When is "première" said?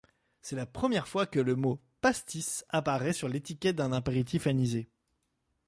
0.65-1.07